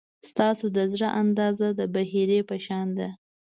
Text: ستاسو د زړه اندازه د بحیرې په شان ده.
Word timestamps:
ستاسو 0.29 0.65
د 0.77 0.79
زړه 0.93 1.09
اندازه 1.23 1.67
د 1.79 1.81
بحیرې 1.93 2.39
په 2.49 2.55
شان 2.65 2.87
ده. 2.97 3.07